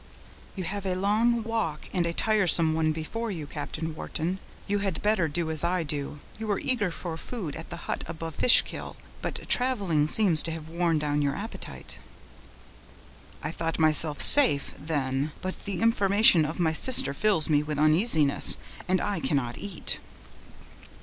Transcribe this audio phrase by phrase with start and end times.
[0.55, 4.99] "You have a long walk, and a tiresome one, before you, Captain Wharton; you had
[5.03, 9.47] better do as I do—you were eager for food at the hut above Fishkill, but
[9.47, 11.99] traveling seems to have worn down your appetite."
[13.43, 18.57] "I thought myself safe, then, but the information of my sister fills me with uneasiness,
[18.87, 19.99] and I cannot eat."